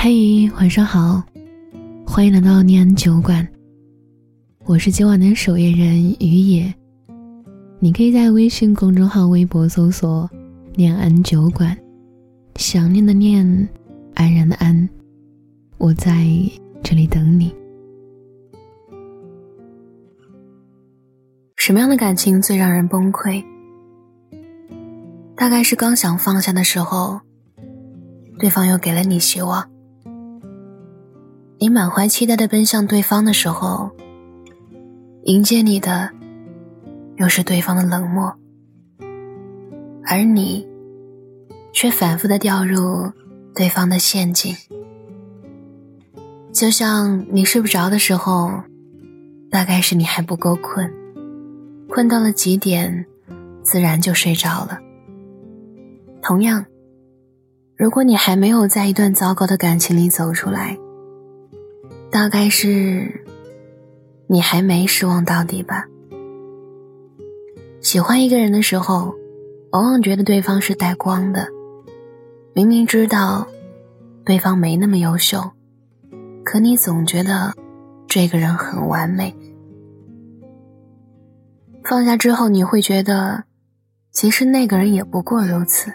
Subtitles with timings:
[0.00, 1.20] 嘿，晚上好，
[2.06, 3.46] 欢迎来到念安酒馆。
[4.64, 6.72] 我是今晚的守夜人于野，
[7.80, 10.30] 你可以在微信公众号、微博搜索
[10.76, 11.76] “念安酒馆”，
[12.54, 13.68] 想念的念，
[14.14, 14.88] 安然的安，
[15.78, 16.24] 我在
[16.80, 17.52] 这里等你。
[21.56, 23.44] 什么样的感情最让人崩溃？
[25.34, 27.20] 大概是刚想放下的时候，
[28.38, 29.68] 对方又给了你希望。
[31.60, 33.90] 你满怀期待的奔向对方的时候，
[35.24, 36.08] 迎接你的
[37.16, 38.32] 又是对方的冷漠，
[40.04, 40.64] 而你
[41.72, 43.10] 却反复的掉入
[43.56, 44.54] 对方的陷阱。
[46.52, 48.52] 就像你睡不着的时候，
[49.50, 50.88] 大概是你还不够困，
[51.88, 53.04] 困到了极点，
[53.62, 54.78] 自然就睡着了。
[56.22, 56.64] 同样，
[57.76, 60.78] 如果你还没有在一段糟糕的感情里走出来，
[62.10, 63.24] 大概是
[64.26, 65.86] 你还没失望到底吧。
[67.80, 69.14] 喜欢一个人的时候，
[69.70, 71.48] 往往觉得对方是带光的，
[72.54, 73.46] 明明知道
[74.24, 75.52] 对方没那么优秀，
[76.44, 77.54] 可你总觉得
[78.06, 79.34] 这个人很完美。
[81.84, 83.44] 放下之后，你会觉得，
[84.12, 85.92] 其实那个人也不过如此。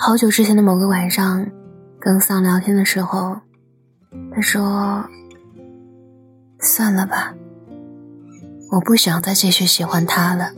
[0.00, 1.44] 好久之前的某个晚上，
[1.98, 3.36] 跟桑聊天的时候，
[4.32, 5.04] 他说
[6.62, 7.34] ：“算了吧，
[8.70, 10.52] 我不想再继续喜欢他了。”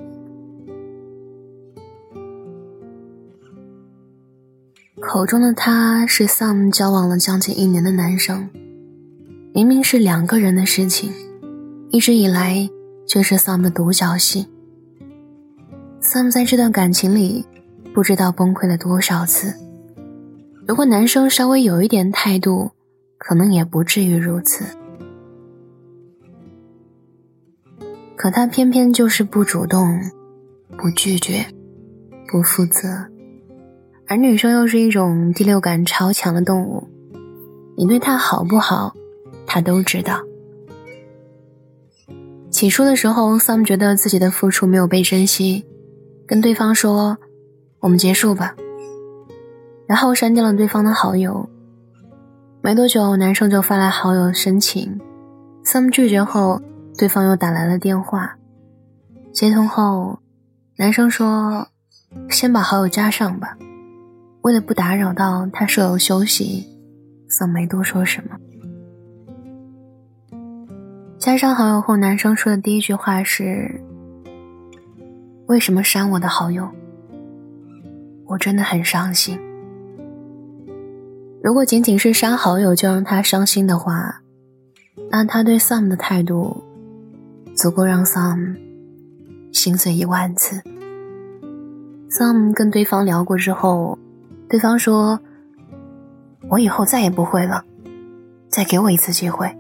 [5.01, 8.47] 口中的他是 Sam 交往了将近一年的男生，
[9.55, 11.11] 明明是两个人的事情，
[11.89, 12.69] 一直以来
[13.07, 14.47] 却是 Sam 的独角戏。
[16.03, 17.47] Sam 在这段感情里。
[17.93, 19.55] 不知道崩溃了多少次。
[20.67, 22.71] 如果男生稍微有一点态度，
[23.19, 24.65] 可能也不至于如此。
[28.17, 29.99] 可他偏偏就是不主动、
[30.77, 31.45] 不拒绝、
[32.29, 33.07] 不负责，
[34.07, 36.87] 而女生又是一种第六感超强的动物，
[37.77, 38.95] 你对他好不好，
[39.47, 40.21] 他都知道。
[42.51, 45.67] 起初的时候，Sam 觉得自己的付出没有被珍惜，
[46.27, 47.19] 跟对方说。
[47.81, 48.55] 我们结束吧，
[49.87, 51.49] 然后删掉了对方的好友。
[52.63, 55.01] 没多久，男生就发来好友申请
[55.65, 56.61] ，Sam 拒绝后，
[56.99, 58.37] 对方又打来了电话。
[59.33, 60.19] 接通后，
[60.77, 61.69] 男生说
[62.29, 63.57] ：“先把好友加上吧。”
[64.43, 66.67] 为了不打扰到他舍友休息
[67.31, 68.37] ，Sam 没多说什么。
[71.19, 73.81] 加上好友后，男生说的第一句话是
[75.49, 76.69] ：“为什么删我的好友？”
[78.31, 79.37] 我真的很伤心。
[81.43, 84.23] 如果仅仅是删好友就让他伤心的话，
[85.11, 86.63] 那他对 Sam 的态度
[87.57, 88.57] 足够让 Sam
[89.53, 90.63] 心碎一万次。
[92.09, 93.99] Sam 跟对方聊过之后，
[94.49, 95.19] 对方说
[96.49, 97.65] ：“我以后再也不会了，
[98.49, 99.53] 再给我一次机会。”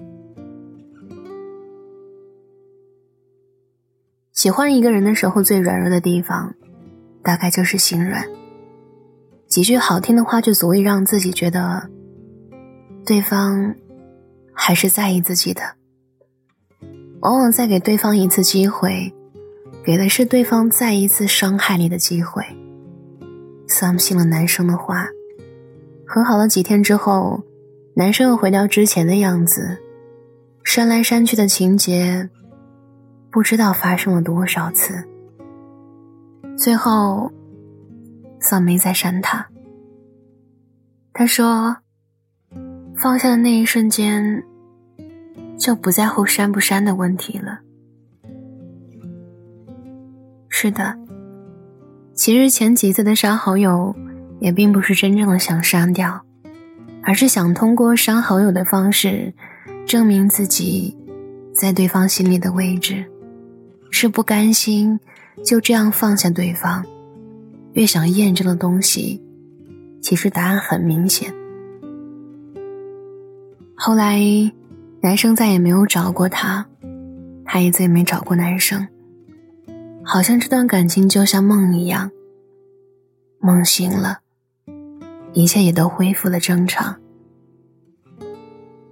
[4.32, 6.54] 喜欢一个人的时候，最软弱的地方，
[7.20, 8.24] 大概就是心软。
[9.50, 11.90] 几句好听的话就足以让自己觉得，
[13.04, 13.74] 对方
[14.54, 15.60] 还是在意自己的。
[17.22, 19.12] 往往再给对方一次机会，
[19.84, 22.44] 给的是对方再一次伤害你的机会。
[23.66, 25.08] Sam 信了男生的话，
[26.06, 27.42] 和好了几天之后，
[27.94, 29.78] 男生又回到之前的样子，
[30.62, 32.30] 删来删去的情节，
[33.32, 35.04] 不知道发生了多少次。
[36.56, 37.32] 最后。
[38.40, 39.46] Sam 没再删他。
[41.12, 41.76] 他说
[42.96, 44.42] ：“放下的那一瞬间，
[45.58, 47.60] 就不在乎删不删的问题了。”
[50.48, 50.96] 是的，
[52.14, 53.94] 其实前几次的删好友，
[54.40, 56.24] 也并不是真正的想删掉，
[57.02, 59.32] 而是想通过删好友的方式，
[59.86, 60.96] 证明自己
[61.54, 63.04] 在对方心里的位置，
[63.90, 64.98] 是不甘心
[65.44, 66.84] 就这样放下对方。
[67.72, 69.22] 越想验证的东西，
[70.00, 71.32] 其实答案很明显。
[73.76, 74.20] 后来，
[75.00, 76.66] 男生再也没有找过她，
[77.44, 78.86] 她也再也没找过男生。
[80.02, 82.10] 好像这段感情就像梦一样，
[83.38, 84.18] 梦醒了，
[85.32, 86.96] 一切也都恢复了正常。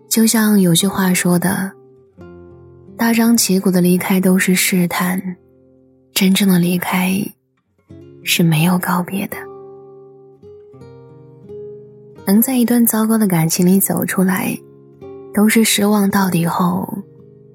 [0.08, 1.72] 就像有句话说的
[2.96, 5.36] ：“大张旗鼓的离开都是试探，
[6.12, 7.20] 真正的离开。”
[8.30, 9.38] 是没有告别的。
[12.26, 14.54] 能在一段糟糕的感情里走出来，
[15.32, 16.98] 都是失望到底后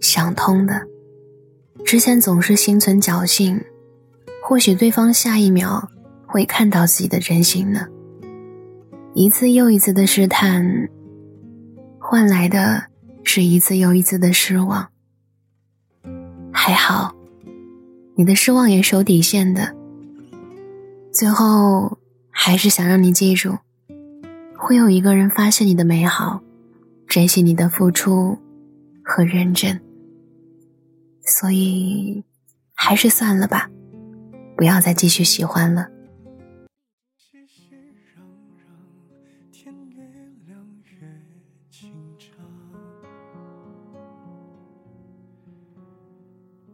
[0.02, 0.82] 想通的。
[1.86, 3.62] 之前总是心存侥幸，
[4.44, 5.88] 或许对方下一秒
[6.26, 7.86] 会看到自己的真心呢。
[9.14, 10.90] 一次又一次的试探，
[12.00, 12.86] 换来的
[13.24, 14.90] 是一次又一次的失望。
[16.52, 17.14] 还好，
[18.16, 19.76] 你的失望也是有底线的。
[21.14, 22.00] 最后，
[22.32, 23.60] 还是想让你记住，
[24.58, 26.42] 会有一个人发现你的美好，
[27.08, 28.40] 珍惜你的付出
[29.04, 29.80] 和认真。
[31.24, 32.24] 所以，
[32.74, 33.70] 还是算了吧，
[34.58, 35.88] 不要再继续喜欢了。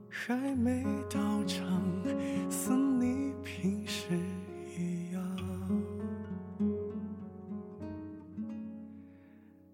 [0.10, 1.82] 还没到场，
[2.50, 4.08] 似你平时
[4.78, 5.22] 一样。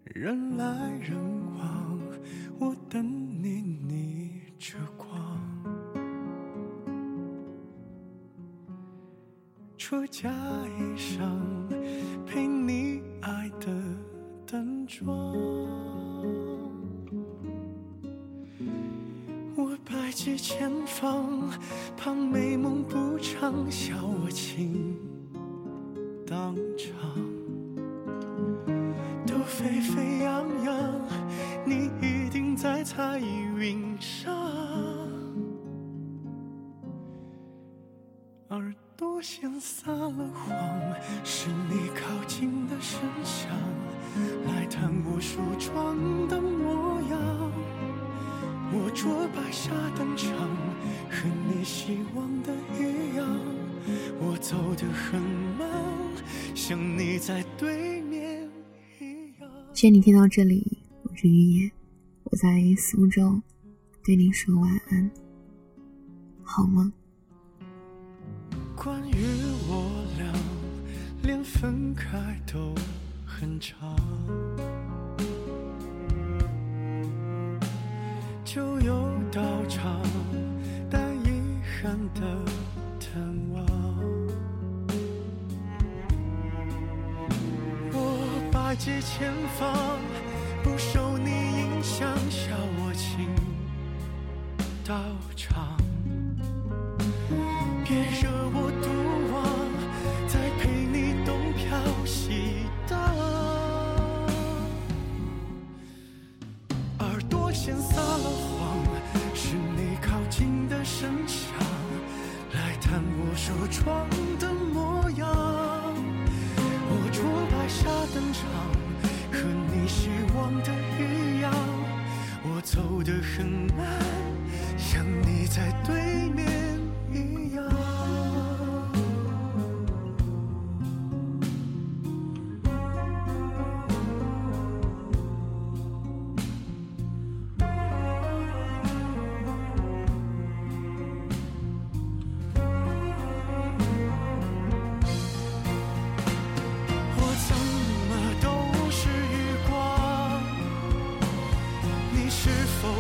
[0.04, 1.18] 人来人
[1.58, 2.00] 往，
[2.60, 5.08] 我等你逆着光。
[9.78, 11.20] 出嫁衣裳，
[12.26, 13.68] 陪你爱的
[14.48, 15.36] 淡妆。
[20.16, 21.42] 百计千方，
[21.98, 24.96] 怕美梦不长，笑我情
[26.26, 26.96] 当场。
[29.28, 31.02] 都沸沸扬扬，
[31.66, 34.34] 你一定在彩云上。
[38.52, 40.56] 耳朵先撒了谎，
[41.26, 43.52] 是你靠近的声响，
[44.46, 47.52] 来探我梳妆的模样。
[48.78, 50.36] 我着白纱登场，
[51.10, 53.26] 和你希望的一样。
[54.20, 55.22] 我走得很
[55.58, 55.70] 慢，
[56.54, 58.50] 像你在对面
[59.00, 59.50] 一样。
[59.74, 61.72] 谢谢你听到这里，我是于野，
[62.24, 63.42] 我在苏州，
[64.04, 65.10] 对你说晚安，
[66.44, 66.92] 好吗？
[68.76, 69.16] 关于
[69.70, 70.34] 我俩，
[71.24, 72.76] 连分开都
[73.26, 73.98] 很长。
[78.56, 80.02] 就有道场，
[80.90, 82.22] 但遗憾的
[83.02, 83.22] 探
[83.52, 83.66] 望。
[87.92, 90.00] 我百计千方，
[90.64, 93.28] 不受你影响，笑我情
[94.86, 94.96] 到
[95.36, 95.76] 场。
[97.84, 98.45] 别惹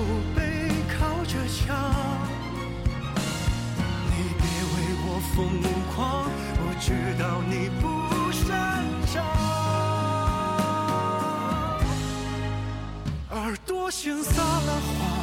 [0.07, 0.39] 我背
[0.93, 1.65] 靠着墙
[4.11, 4.75] 你别为
[5.07, 5.35] 我疯
[5.95, 5.95] 狂
[6.61, 7.83] 我知道你不
[8.31, 8.45] 擅
[9.11, 9.13] 长。
[13.31, 15.14] 耳朵先撒了谎